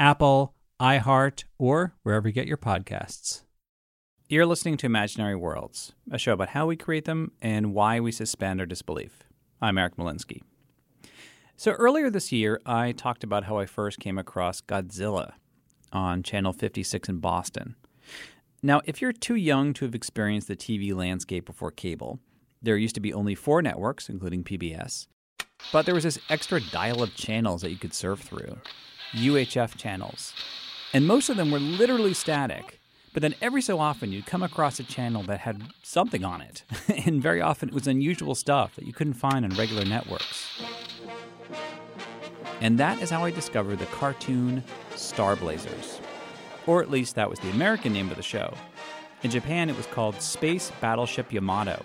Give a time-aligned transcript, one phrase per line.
[0.00, 3.42] Apple, iHeart, or wherever you get your podcasts.
[4.30, 8.10] You're listening to Imaginary Worlds, a show about how we create them and why we
[8.10, 9.24] suspend our disbelief.
[9.60, 10.40] I'm Eric Molinsky.
[11.54, 15.32] So, earlier this year, I talked about how I first came across Godzilla
[15.92, 17.76] on Channel 56 in Boston.
[18.62, 22.20] Now, if you're too young to have experienced the TV landscape before cable,
[22.62, 25.08] there used to be only four networks, including PBS,
[25.74, 28.56] but there was this extra dial of channels that you could surf through
[29.12, 30.32] UHF channels.
[30.92, 32.80] And most of them were literally static.
[33.12, 36.62] But then every so often you'd come across a channel that had something on it.
[37.06, 40.62] and very often it was unusual stuff that you couldn't find on regular networks.
[42.60, 44.62] And that is how I discovered the cartoon
[44.94, 46.00] Star Blazers.
[46.66, 48.54] Or at least that was the American name of the show.
[49.22, 51.82] In Japan, it was called Space Battleship Yamato.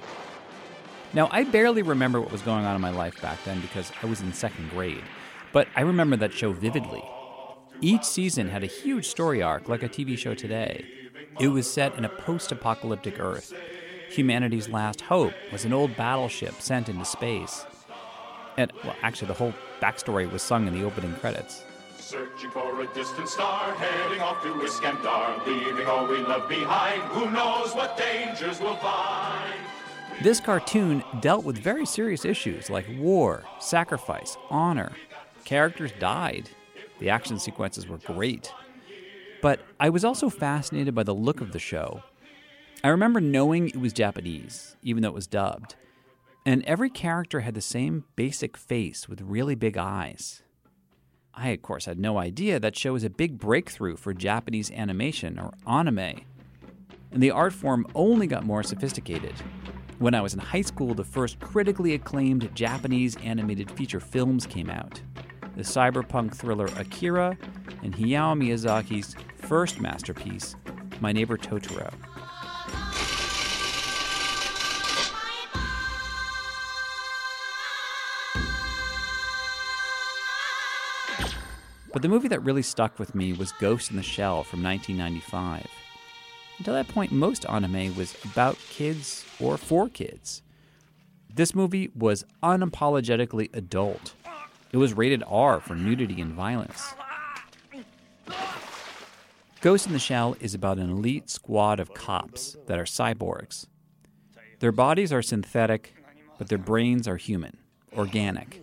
[1.13, 4.05] Now, I barely remember what was going on in my life back then because I
[4.05, 5.03] was in second grade,
[5.53, 7.03] but I remember that show vividly.
[7.81, 10.85] Each season had a huge story arc, like a TV show today.
[11.39, 13.53] It was set in a post apocalyptic Earth.
[14.09, 17.65] Humanity's last hope was an old battleship sent into space.
[18.57, 21.63] And, well, actually, the whole backstory was sung in the opening credits.
[21.97, 27.01] Searching for a distant star, heading off to Iskandar, leaving all we love behind.
[27.03, 29.53] Who knows what dangers we'll find?
[30.21, 34.93] This cartoon dealt with very serious issues like war, sacrifice, honor.
[35.43, 36.49] Characters died.
[36.99, 38.53] The action sequences were great.
[39.41, 42.03] But I was also fascinated by the look of the show.
[42.83, 45.75] I remember knowing it was Japanese, even though it was dubbed.
[46.45, 50.43] And every character had the same basic face with really big eyes.
[51.33, 55.37] I, of course, had no idea that show was a big breakthrough for Japanese animation,
[55.37, 56.21] or anime.
[57.11, 59.33] And the art form only got more sophisticated.
[59.99, 64.69] When I was in high school, the first critically acclaimed Japanese animated feature films came
[64.69, 65.01] out
[65.55, 67.37] the cyberpunk thriller Akira
[67.81, 70.55] and Hayao Miyazaki's first masterpiece,
[70.99, 71.93] My Neighbor Totoro.
[81.93, 85.65] But the movie that really stuck with me was Ghost in the Shell from 1995.
[86.57, 90.41] Until that point, most anime was about kids or for kids.
[91.33, 94.13] This movie was unapologetically adult.
[94.74, 96.94] It was rated R for nudity and violence.
[99.60, 103.66] Ghost in the Shell is about an elite squad of cops that are cyborgs.
[104.60, 105.94] Their bodies are synthetic,
[106.38, 107.58] but their brains are human,
[107.96, 108.62] organic.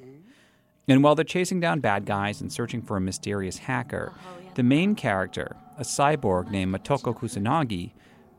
[0.87, 4.13] And while they're chasing down bad guys and searching for a mysterious hacker,
[4.55, 7.91] the main character, a cyborg named Motoko Kusanagi,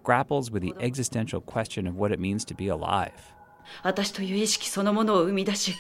[0.03, 3.35] grapples with the existential question of what it means to be alive.
[3.83, 5.75] 私という意識そのものを生み出し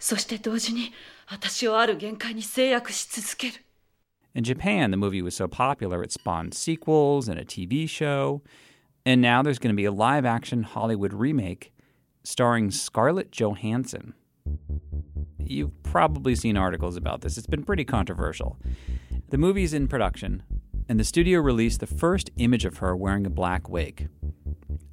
[0.00, 0.92] そして同時に
[1.28, 3.54] 私をある限界に制約し続ける
[4.34, 8.42] In Japan, the movie was so popular it spawned sequels and a TV show.
[9.06, 11.72] And now there's going to be a live action Hollywood remake
[12.22, 14.12] starring Scarlett Johansson.
[15.38, 18.58] You've probably seen articles about this, it's been pretty controversial.
[19.30, 20.42] The movie's in production,
[20.88, 24.08] and the studio released the first image of her wearing a black wig.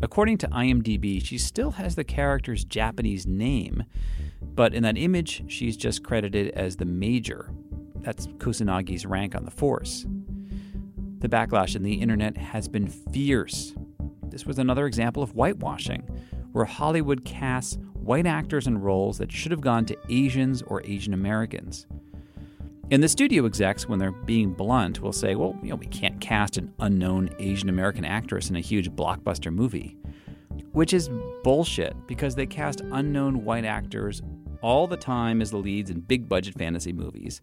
[0.02, 3.84] According to IMDb, she still has the character's Japanese name,
[4.59, 7.49] but in that image, she's just credited as the Major.
[8.01, 10.05] That's Kusanagi's rank on the force.
[11.21, 13.77] The backlash in the internet has been fierce.
[14.25, 16.01] This was another example of whitewashing,
[16.51, 21.15] where Hollywood casts white actors in roles that should have gone to Asians or Asian
[21.15, 21.87] Americans.
[22.91, 26.21] And the studio execs, when they're being blunt, will say, well, you know, we can't
[26.21, 29.97] cast an unknown Asian American actress in a huge blockbuster movie.
[30.73, 31.11] Which is
[31.45, 34.21] bullshit because they cast unknown white actors
[34.61, 37.41] all the time as the leads in big budget fantasy movies.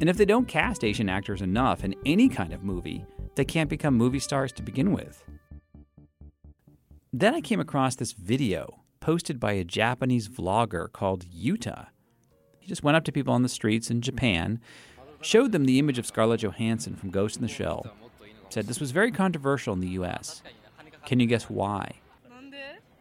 [0.00, 3.04] And if they don't cast Asian actors enough in any kind of movie,
[3.34, 5.24] they can't become movie stars to begin with.
[7.12, 11.86] Then I came across this video posted by a Japanese vlogger called Yuta.
[12.58, 14.60] He just went up to people on the streets in Japan,
[15.20, 17.86] showed them the image of Scarlett Johansson from Ghost in the Shell,
[18.48, 20.42] said this was very controversial in the US.
[21.04, 22.00] Can you guess why?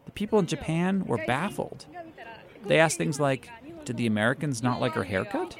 [0.06, 1.88] The people in Japan were baffled.
[2.68, 3.50] They asked things like
[3.86, 5.56] Did the Americans not like her haircut?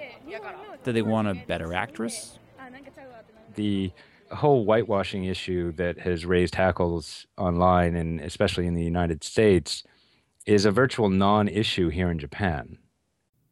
[0.84, 2.40] Did they want a better actress?
[3.56, 3.92] The
[4.32, 9.84] whole whitewashing issue that has raised hackles online and especially in the United States
[10.46, 12.78] is a virtual non issue here in Japan.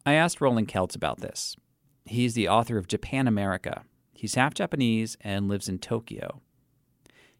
[0.06, 1.56] I asked Roland Kelts about this.
[2.04, 3.82] He's the author of Japanamerica.
[4.12, 6.40] He's half Japanese and lives in Tokyo.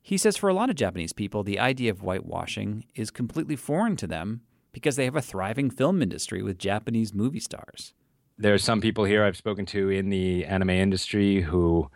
[0.00, 3.96] He says for a lot of Japanese people, the idea of whitewashing is completely foreign
[3.96, 4.43] to them
[4.75, 7.94] because they have a thriving film industry with Japanese movie stars.
[8.37, 11.88] There are some people here I've spoken to in the anime industry who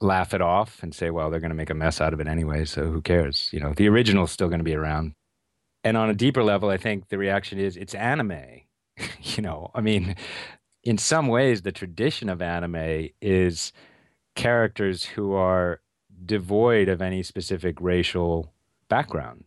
[0.00, 2.28] laugh it off and say, well, they're going to make a mess out of it
[2.28, 3.48] anyway, so who cares?
[3.52, 5.14] You know, the original's still going to be around.
[5.82, 8.62] And on a deeper level, I think the reaction is it's anime.
[9.22, 10.14] you know, I mean,
[10.84, 13.72] in some ways, the tradition of anime is
[14.34, 15.80] characters who are
[16.24, 18.52] devoid of any specific racial
[18.88, 19.44] background.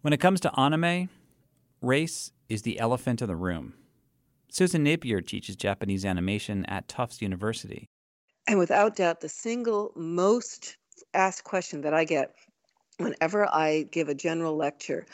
[0.00, 1.08] When it comes to anime,
[1.82, 3.74] race is the elephant in the room.
[4.50, 7.88] Susan Napier teaches Japanese animation at Tufts University.
[8.46, 10.76] And without doubt, the single most
[11.14, 12.34] asked question that I get
[12.98, 15.06] whenever I give a general lecture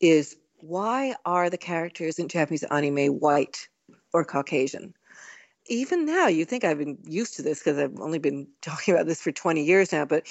[0.00, 3.68] is why are the characters in Japanese anime white
[4.12, 4.94] or Caucasian?
[5.66, 9.06] Even now, you think I've been used to this because I've only been talking about
[9.06, 10.26] this for 20 years now, but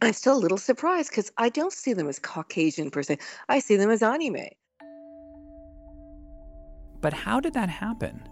[0.00, 3.18] I'm still a little surprised because I don't see them as Caucasian per se.
[3.48, 4.48] I see them as anime.
[7.00, 8.28] But how did that happen?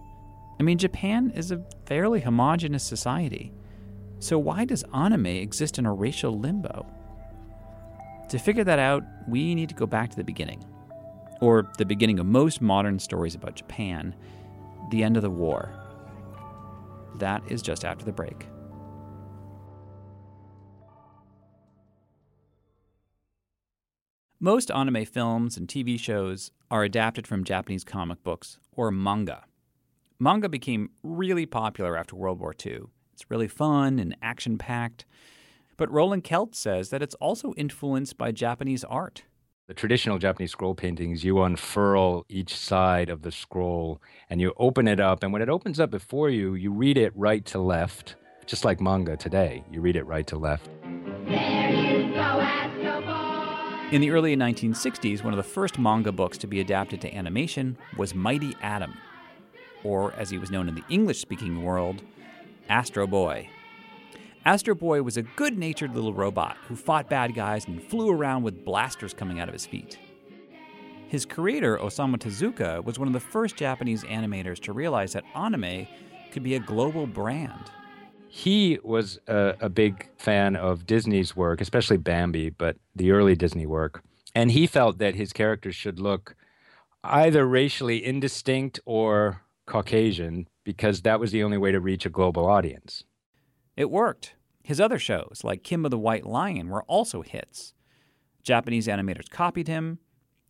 [0.58, 3.52] I mean, Japan is a fairly homogenous society.
[4.18, 6.86] So why does anime exist in a racial limbo?
[8.30, 10.64] To figure that out, we need to go back to the beginning.
[11.40, 14.14] Or the beginning of most modern stories about Japan
[14.90, 15.70] the end of the war.
[17.16, 18.46] That is just after the break.
[24.40, 29.44] Most anime films and TV shows are adapted from Japanese comic books or manga.
[30.18, 32.80] Manga became really popular after World War II.
[33.14, 35.06] It's really fun and action packed.
[35.78, 39.22] But Roland Kelts says that it's also influenced by Japanese art.
[39.68, 44.86] The traditional Japanese scroll paintings, you unfurl each side of the scroll and you open
[44.86, 45.22] it up.
[45.22, 48.82] And when it opens up before you, you read it right to left, just like
[48.82, 49.64] manga today.
[49.72, 50.68] You read it right to left.
[53.92, 57.78] In the early 1960s, one of the first manga books to be adapted to animation
[57.96, 58.94] was Mighty Atom,
[59.84, 62.02] or as he was known in the English speaking world,
[62.68, 63.48] Astro Boy.
[64.44, 68.42] Astro Boy was a good natured little robot who fought bad guys and flew around
[68.42, 70.00] with blasters coming out of his feet.
[71.06, 75.86] His creator, Osamu Tezuka, was one of the first Japanese animators to realize that anime
[76.32, 77.70] could be a global brand.
[78.36, 83.64] He was a, a big fan of Disney's work, especially Bambi, but the early Disney
[83.64, 84.02] work.
[84.34, 86.36] And he felt that his characters should look
[87.02, 92.44] either racially indistinct or Caucasian because that was the only way to reach a global
[92.44, 93.04] audience.
[93.74, 94.34] It worked.
[94.62, 97.72] His other shows, like Kimba the White Lion, were also hits.
[98.42, 99.98] Japanese animators copied him,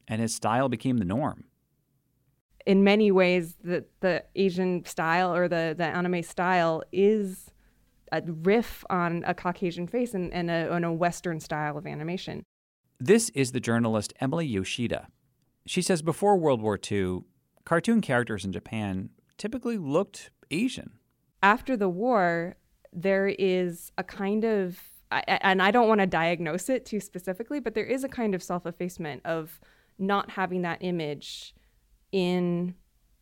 [0.09, 1.45] and his style became the norm.
[2.67, 7.53] In many ways, the, the Asian style or the, the anime style is
[8.13, 12.43] a riff on a Caucasian face and, and, a, and a Western style of animation.
[12.99, 15.09] This is the journalist Emily Yoshida.
[15.67, 17.21] She says before World War II,
[17.65, 20.93] cartoon characters in Japan typically looked Asian.
[21.43, 22.57] After the war,
[22.93, 24.79] there is a kind of,
[25.11, 28.43] and I don't want to diagnose it too specifically, but there is a kind of
[28.43, 29.61] self effacement of
[29.99, 31.55] not having that image
[32.13, 32.75] in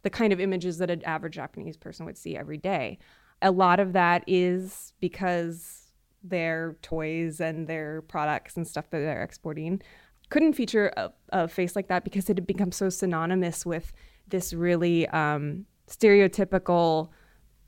[0.03, 2.99] the kind of images that an average Japanese person would see every day.
[3.45, 5.93] A lot of that is because
[6.25, 9.81] their toys and their products and stuff that they're exporting
[10.31, 13.93] couldn't feature a, a face like that because it had become so synonymous with
[14.27, 17.11] this really um, stereotypical,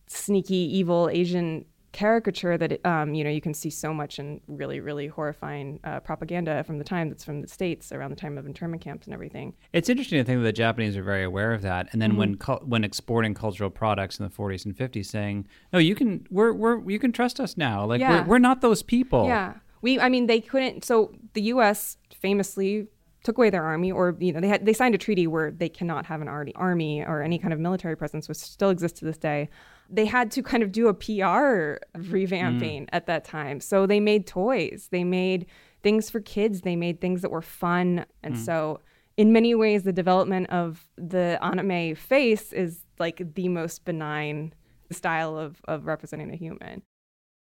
[0.08, 1.64] sneaky, evil Asian
[1.96, 5.98] caricature that um, you know you can see so much in really really horrifying uh,
[6.00, 9.14] propaganda from the time that's from the states around the time of internment camps and
[9.14, 9.54] everything.
[9.72, 12.18] It's interesting to think that the Japanese are very aware of that, and then mm-hmm.
[12.18, 16.26] when cu- when exporting cultural products in the 40s and 50s, saying, "No, you can
[16.30, 17.86] we're we're you can trust us now.
[17.86, 18.20] Like yeah.
[18.20, 20.84] we're, we're not those people." Yeah, we I mean they couldn't.
[20.84, 21.96] So the U.S.
[22.20, 22.88] famously
[23.24, 25.70] took away their army, or you know, they had they signed a treaty where they
[25.70, 29.16] cannot have an army or any kind of military presence, which still exists to this
[29.16, 29.48] day.
[29.88, 32.88] They had to kind of do a PR revamping mm.
[32.92, 33.60] at that time.
[33.60, 35.46] So they made toys, they made
[35.82, 38.06] things for kids, they made things that were fun.
[38.22, 38.44] And mm.
[38.44, 38.80] so,
[39.16, 44.52] in many ways, the development of the anime face is like the most benign
[44.90, 46.82] style of, of representing a human.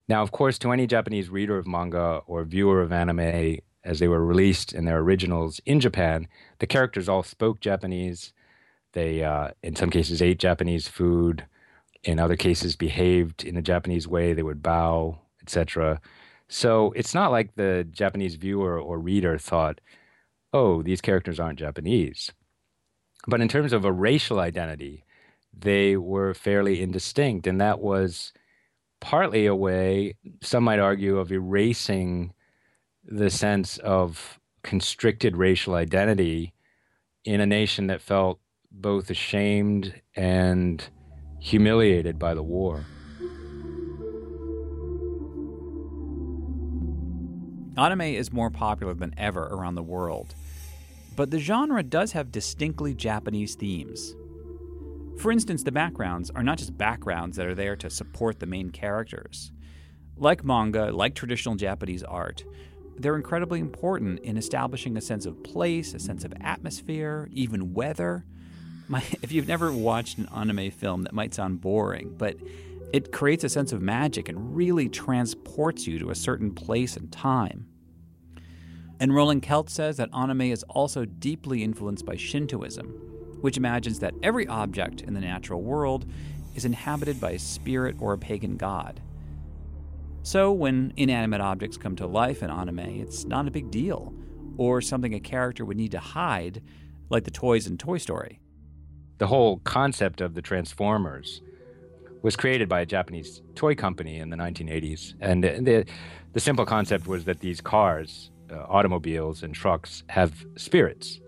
[0.08, 4.08] Now, of course, to any Japanese reader of manga or viewer of anime as they
[4.08, 6.28] were released in their originals in Japan,
[6.60, 8.34] the characters all spoke Japanese.
[8.94, 11.46] They, uh, in some cases, ate Japanese food.
[12.08, 14.34] In other cases, behaved in a Japanese way.
[14.34, 16.00] They would bow, etc.
[16.48, 19.82] So it's not like the Japanese viewer or reader thought,
[20.54, 22.32] "Oh, these characters aren't Japanese."
[23.28, 25.04] But in terms of a racial identity,
[25.54, 28.32] they were fairly indistinct, and that was
[29.02, 32.34] partly a way, some might argue, of erasing
[33.04, 36.54] the sense of constricted racial identity
[37.26, 38.40] in a nation that felt
[38.72, 40.90] both ashamed and
[41.48, 42.84] humiliated by the war.
[47.78, 50.36] Anime is more popular than ever around the world,
[51.16, 54.14] but the genre does have distinctly Japanese themes.
[55.20, 58.70] For instance, the backgrounds are not just backgrounds that are there to support the main
[58.70, 59.54] characters.
[60.18, 62.44] Like manga, like traditional Japanese art,
[62.98, 68.26] they're incredibly important in establishing a sense of place, a sense of atmosphere, even weather.
[68.88, 72.38] My, if you've never watched an anime film, that might sound boring, but
[72.94, 77.12] it creates a sense of magic and really transports you to a certain place and
[77.12, 77.68] time.
[79.00, 82.88] And Roland Kelts says that anime is also deeply influenced by Shintoism,
[83.42, 86.06] which imagines that every object in the natural world
[86.56, 89.02] is inhabited by a spirit or a pagan god.
[90.24, 94.14] So, when inanimate objects come to life in anime, it's not a big deal,
[94.58, 96.62] or something a character would need to hide,
[97.10, 98.42] like the toys in Toy Story.
[99.18, 101.42] The whole concept of the Transformers
[102.22, 105.14] was created by a Japanese toy company in the 1980s.
[105.20, 105.86] And the,
[106.34, 111.20] the simple concept was that these cars, uh, automobiles, and trucks have spirits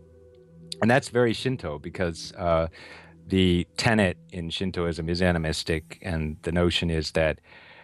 [0.82, 2.68] and that's very Shinto because uh,
[3.28, 7.40] the tenet in Shintoism is animistic, and the notion is that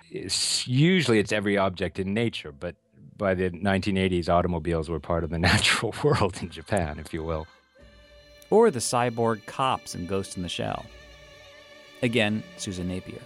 [0.09, 2.75] it's, usually it's every object in nature, but
[3.17, 7.47] by the 1980s, automobiles were part of the natural world in Japan, if you will.
[8.49, 10.85] Or the cyborg cops in Ghost in the Shell.
[12.03, 13.21] Again, Susan Napier.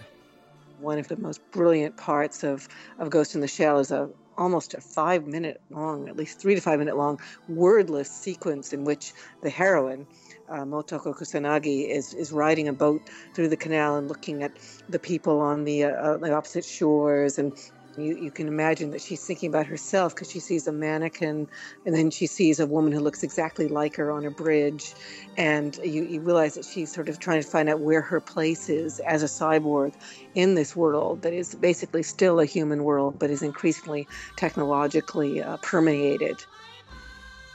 [0.80, 4.08] One of the most brilliant parts of, of Ghost in the Shell is a
[4.40, 8.84] almost a five minute long, at least three to five minute long, wordless sequence in
[8.84, 9.12] which
[9.42, 10.06] the heroine,
[10.48, 13.02] uh, Motoko Kusanagi, is, is riding a boat
[13.34, 14.52] through the canal and looking at
[14.88, 17.52] the people on the, uh, the opposite shores and
[18.02, 21.48] you, you can imagine that she's thinking about herself because she sees a mannequin
[21.84, 24.94] and then she sees a woman who looks exactly like her on a bridge.
[25.36, 28.68] And you, you realize that she's sort of trying to find out where her place
[28.68, 29.94] is as a cyborg
[30.34, 35.56] in this world that is basically still a human world but is increasingly technologically uh,
[35.58, 36.44] permeated.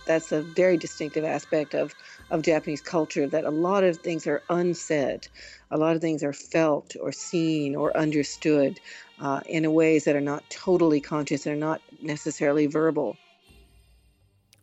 [0.06, 1.96] That's a very distinctive aspect of,
[2.30, 5.28] of Japanese culture that a lot of things are unsaid.
[5.72, 8.80] A lot of things are felt or seen or understood
[9.20, 13.18] uh, in ways that are not totally conscious and are not necessarily verbal.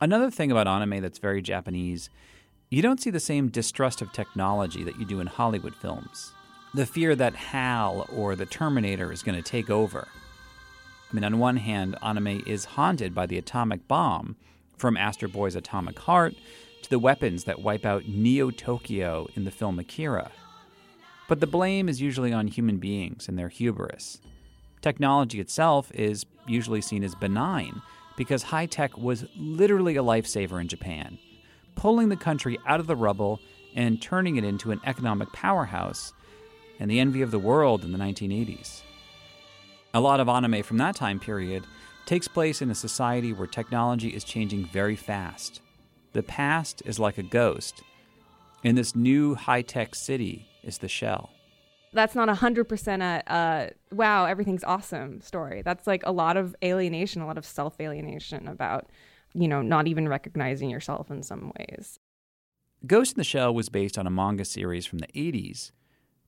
[0.01, 2.11] Another thing about anime that's very Japanese,
[2.71, 6.33] you don't see the same distrust of technology that you do in Hollywood films.
[6.75, 10.09] The fear that HAL or the Terminator is going to take over.
[11.11, 14.37] I mean, on one hand, anime is haunted by the atomic bomb,
[14.83, 16.35] from Astro Boy's Atomic Heart
[16.83, 20.33] to the weapons that wipe out Neo Tokyo in the film Akira.
[21.29, 24.21] But the blame is usually on human beings and their hubris.
[24.83, 27.81] Technology itself is usually seen as benign
[28.17, 31.19] because high tech was literally a lifesaver in Japan,
[31.77, 33.41] pulling the country out of the rubble
[33.77, 36.13] and turning it into an economic powerhouse
[36.81, 38.83] and the envy of the world in the 1980s.
[39.95, 41.65] A lot of anime from that time period
[42.05, 45.61] takes place in a society where technology is changing very fast.
[46.13, 47.83] The past is like a ghost,
[48.65, 51.31] and this new high tech city is the shell
[51.93, 55.63] that's not a hundred percent a wow everything's awesome story.
[55.63, 58.87] That's like a lot of alienation, a lot of self alienation about
[59.35, 61.99] you know not even recognizing yourself in some ways.
[62.87, 65.71] Ghost in the Shell was based on a manga series from the 80s,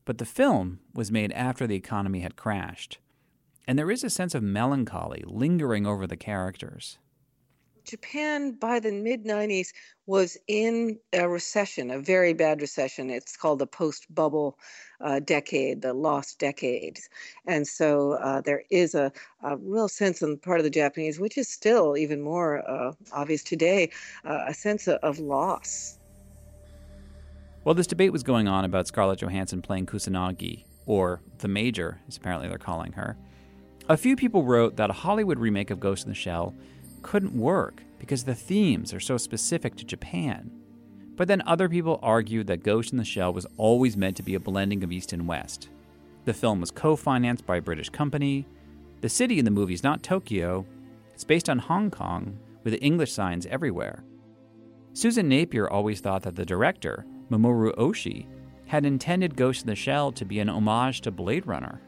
[0.04, 2.98] but the film was made after the economy had crashed,
[3.66, 6.98] and there is a sense of melancholy lingering over the characters.
[7.84, 9.68] Japan by the mid 90s
[10.06, 13.10] was in a recession, a very bad recession.
[13.10, 14.58] It's called the post bubble
[15.00, 17.08] uh, decade, the lost decades.
[17.46, 19.12] And so uh, there is a,
[19.42, 22.92] a, real sense on the part of the Japanese, which is still even more uh,
[23.12, 23.90] obvious today,
[24.24, 25.98] uh, a sense of, of loss.
[27.64, 32.16] While this debate was going on about Scarlett Johansson playing Kusanagi, or the Major, as
[32.16, 33.16] apparently they're calling her.
[33.88, 36.54] A few people wrote that a Hollywood remake of Ghost in the Shell
[37.04, 40.50] couldn't work because the themes are so specific to Japan.
[41.14, 44.34] But then other people argued that Ghost in the Shell was always meant to be
[44.34, 45.68] a blending of East and West.
[46.24, 48.46] The film was co financed by a British company.
[49.00, 50.66] The city in the movie is not Tokyo,
[51.12, 54.02] it's based on Hong Kong, with English signs everywhere.
[54.94, 58.26] Susan Napier always thought that the director, Mamoru Oshii,
[58.66, 61.80] had intended Ghost in the Shell to be an homage to Blade Runner.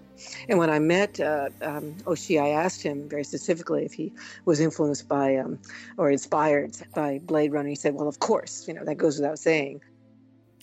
[0.49, 4.13] And when I met uh, um, I asked him very specifically if he
[4.45, 5.59] was influenced by um,
[5.97, 7.69] or inspired by Blade Runner.
[7.69, 9.81] He said, "Well, of course, you know that goes without saying."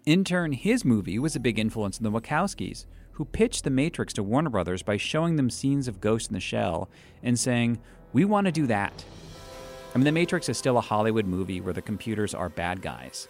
[0.05, 4.13] In turn, his movie was a big influence on the Wachowskis, who pitched The Matrix
[4.13, 6.89] to Warner Brothers by showing them scenes of Ghost in the Shell
[7.21, 7.79] and saying,
[8.11, 9.05] "We want to do that."
[9.93, 13.27] I mean, The Matrix is still a Hollywood movie where the computers are bad guys.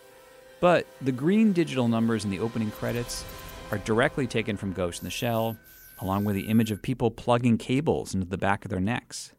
[0.61, 3.25] But the green digital numbers in the opening credits
[3.69, 5.57] are directly taken from Ghost in the Shell,
[5.99, 9.33] along with the image of people plugging cables into the back of their necks.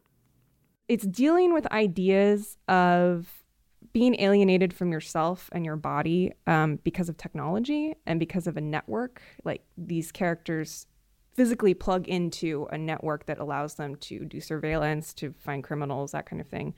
[0.88, 3.44] It's dealing with ideas of
[3.92, 8.60] being alienated from yourself and your body um, because of technology and because of a
[8.60, 9.22] network.
[9.44, 10.86] Like these characters
[11.34, 16.26] physically plug into a network that allows them to do surveillance, to find criminals, that
[16.26, 16.74] kind of thing,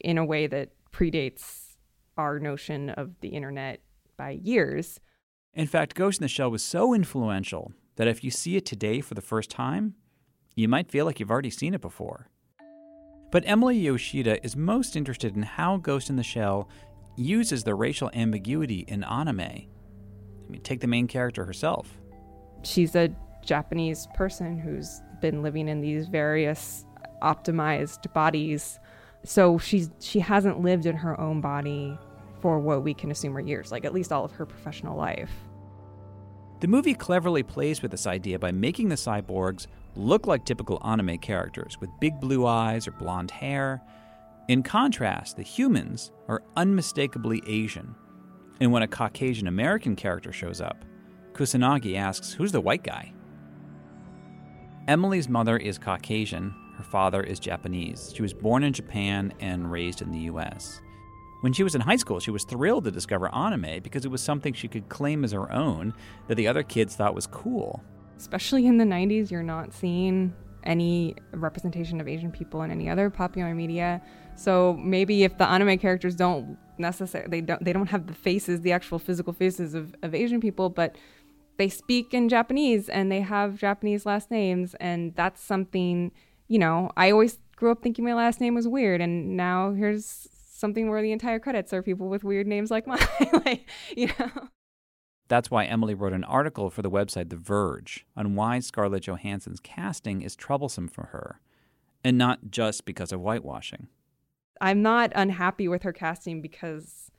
[0.00, 1.76] in a way that predates
[2.16, 3.80] our notion of the internet
[4.16, 5.00] by years.
[5.54, 9.00] In fact, Ghost in the Shell was so influential that if you see it today
[9.00, 9.94] for the first time,
[10.54, 12.28] you might feel like you've already seen it before.
[13.30, 16.68] But Emily Yoshida is most interested in how Ghost in the Shell
[17.16, 19.40] uses the racial ambiguity in anime.
[19.40, 19.66] I
[20.48, 21.98] mean, take the main character herself.
[22.62, 23.10] She's a
[23.44, 26.84] Japanese person who's been living in these various
[27.22, 28.78] optimized bodies.
[29.24, 31.98] So she's she hasn't lived in her own body
[32.40, 35.32] for what we can assume are years, like at least all of her professional life.
[36.60, 41.18] The movie cleverly plays with this idea by making the cyborgs look like typical anime
[41.18, 43.82] characters with big blue eyes or blonde hair.
[44.48, 47.94] In contrast, the humans are unmistakably Asian.
[48.58, 50.82] And when a Caucasian American character shows up,
[51.34, 53.12] Kusanagi asks, Who's the white guy?
[54.88, 58.12] Emily's mother is Caucasian, her father is Japanese.
[58.14, 60.80] She was born in Japan and raised in the US.
[61.46, 64.20] When she was in high school, she was thrilled to discover anime because it was
[64.20, 65.94] something she could claim as her own
[66.26, 67.84] that the other kids thought was cool.
[68.16, 73.10] Especially in the 90s, you're not seeing any representation of Asian people in any other
[73.10, 74.02] popular media.
[74.34, 78.62] So maybe if the anime characters don't necessarily they don't they don't have the faces,
[78.62, 80.96] the actual physical faces of, of Asian people, but
[81.58, 86.10] they speak in Japanese and they have Japanese last names and that's something,
[86.48, 90.26] you know, I always grew up thinking my last name was weird and now here's
[90.56, 92.98] something where the entire credits are people with weird names like mine.
[93.44, 94.48] like, you know.
[95.28, 99.60] That's why Emily wrote an article for the website The Verge on why Scarlett Johansson's
[99.60, 101.40] casting is troublesome for her,
[102.04, 103.88] and not just because of whitewashing.
[104.60, 107.10] I'm not unhappy with her casting because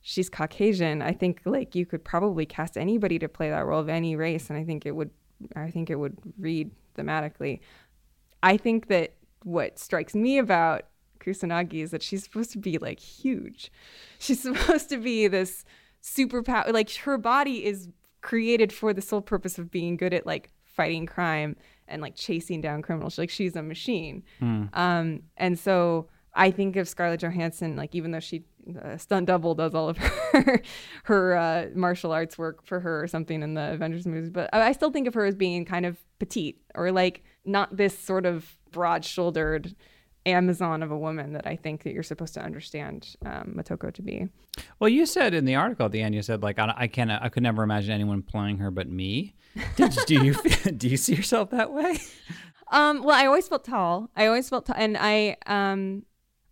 [0.00, 1.02] she's Caucasian.
[1.02, 4.48] I think like you could probably cast anybody to play that role of any race,
[4.48, 5.10] and I think it would
[5.54, 7.60] I think it would read thematically.
[8.42, 10.86] I think that what strikes me about
[11.26, 13.72] Kusanagi is that she's supposed to be like huge.
[14.18, 15.64] She's supposed to be this
[16.02, 16.72] superpower.
[16.72, 17.88] Like her body is
[18.20, 21.56] created for the sole purpose of being good at like fighting crime
[21.88, 23.18] and like chasing down criminals.
[23.18, 24.22] Like she's a machine.
[24.40, 24.76] Mm.
[24.76, 28.44] Um, and so I think of Scarlett Johansson, like even though she
[28.82, 29.96] uh, stunt double does all of
[30.32, 30.62] her
[31.04, 34.72] her uh, martial arts work for her or something in the Avengers movies, but I
[34.72, 38.56] still think of her as being kind of petite or like not this sort of
[38.70, 39.74] broad shouldered
[40.26, 44.02] Amazon of a woman that I think that you're supposed to understand um, Motoko to
[44.02, 44.28] be.
[44.78, 47.10] Well, you said in the article at the end, you said like I, I can't,
[47.10, 49.34] I could never imagine anyone playing her but me.
[49.76, 50.34] Did, do you
[50.76, 51.98] do you see yourself that way?
[52.72, 54.10] Um, well, I always felt tall.
[54.16, 56.04] I always felt tall, and I um,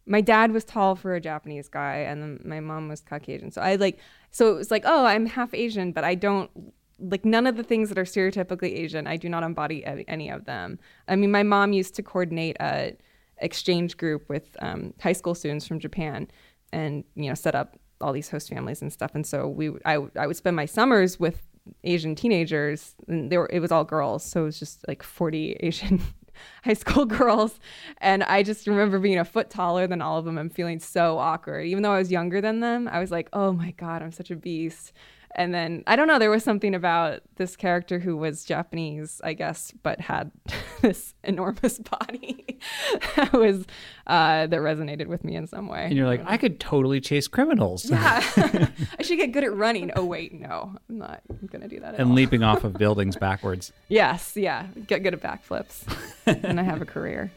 [0.07, 3.51] my dad was tall for a Japanese guy, and then my mom was Caucasian.
[3.51, 3.99] So I like,
[4.31, 6.51] so it was like, oh, I'm half Asian, but I don't
[6.99, 9.07] like none of the things that are stereotypically Asian.
[9.07, 10.79] I do not embody any of them.
[11.09, 12.97] I mean, my mom used to coordinate a
[13.39, 16.29] exchange group with um, high school students from Japan,
[16.73, 19.13] and you know set up all these host families and stuff.
[19.15, 21.43] And so we, I, I would spend my summers with
[21.85, 25.53] Asian teenagers, and they were it was all girls, so it was just like forty
[25.61, 26.01] Asian
[26.65, 27.59] high school girls.
[27.99, 31.19] And I just remember being a foot taller than all of them and feeling so
[31.19, 31.67] awkward.
[31.67, 34.31] Even though I was younger than them, I was like, oh my God, I'm such
[34.31, 34.93] a beast.
[35.37, 39.33] And then I don't know, there was something about this character who was Japanese, I
[39.35, 40.31] guess, but had
[40.85, 42.59] this enormous body
[43.17, 43.65] that was
[44.07, 45.87] uh, that resonated with me in some way.
[45.87, 47.87] And you're like, I could totally chase criminals.
[47.91, 48.23] Yeah,
[48.99, 49.91] I should get good at running.
[49.97, 51.95] Oh wait, no, I'm not gonna do that.
[51.95, 52.15] At and all.
[52.15, 53.73] leaping off of buildings backwards.
[53.89, 55.85] Yes, yeah, get good at backflips,
[56.27, 57.33] and I have a career.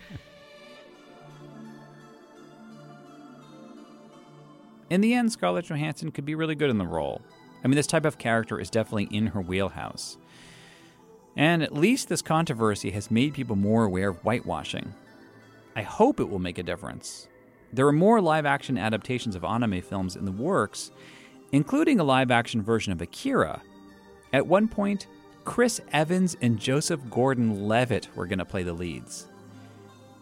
[4.89, 7.21] In the end, Scarlett Johansson could be really good in the role.
[7.63, 10.17] I mean, this type of character is definitely in her wheelhouse.
[11.37, 14.93] And at least this controversy has made people more aware of whitewashing.
[15.75, 17.27] I hope it will make a difference.
[17.71, 20.89] There are more live action adaptations of anime films in the works,
[21.51, 23.61] including a live action version of Akira.
[24.33, 25.05] At one point,
[25.45, 29.27] Chris Evans and Joseph Gordon Levitt were going to play the leads.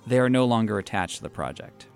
[0.05, 1.87] They are no longer attached to the project.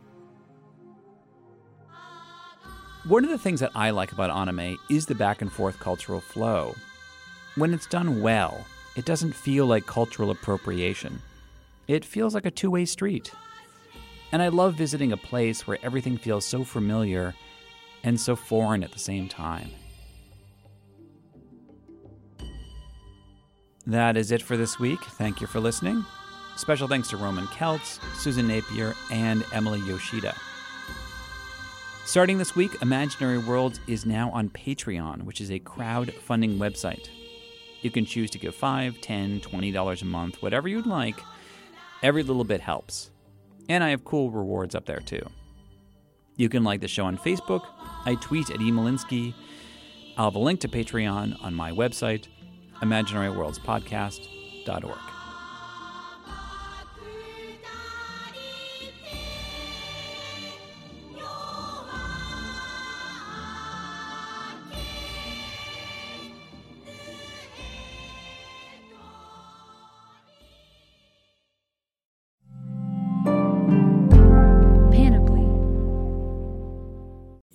[3.06, 6.22] One of the things that I like about anime is the back and forth cultural
[6.22, 6.76] flow.
[7.56, 8.66] When it's done well,
[9.00, 11.22] it doesn't feel like cultural appropriation.
[11.88, 13.32] It feels like a two way street.
[14.34, 17.34] And I love visiting a place where everything feels so familiar
[18.04, 19.70] and so foreign at the same time.
[23.88, 25.00] That is it for this week.
[25.02, 26.04] Thank you for listening.
[26.58, 30.36] Special thanks to Roland Kelts, Susan Napier, and Emily Yoshida.
[32.04, 37.08] Starting this week, Imaginary Worlds is now on Patreon, which is a crowd-funding website.
[37.82, 41.22] You can choose to give $5, $10, $20 a month, whatever you'd like.
[42.04, 43.12] Every little bit helps.
[43.68, 45.28] And I have cool rewards up there too.
[46.36, 47.64] You can like the show on Facebook.
[48.06, 49.34] I tweet at emolinsky.
[50.18, 52.28] I'll have a link to Patreon on my website,
[52.82, 55.19] imaginaryworldspodcast.org.